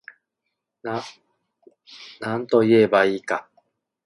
[2.23, 3.47] なんといえば良いか